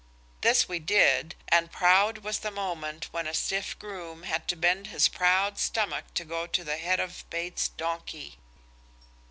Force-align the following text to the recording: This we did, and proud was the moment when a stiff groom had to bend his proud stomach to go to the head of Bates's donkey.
This 0.41 0.67
we 0.67 0.79
did, 0.79 1.35
and 1.47 1.71
proud 1.71 2.23
was 2.23 2.39
the 2.39 2.49
moment 2.49 3.09
when 3.13 3.27
a 3.27 3.35
stiff 3.35 3.77
groom 3.77 4.23
had 4.23 4.47
to 4.47 4.55
bend 4.55 4.87
his 4.87 5.07
proud 5.07 5.59
stomach 5.59 6.11
to 6.15 6.25
go 6.25 6.47
to 6.47 6.63
the 6.63 6.77
head 6.77 6.99
of 6.99 7.23
Bates's 7.29 7.69
donkey. 7.69 8.39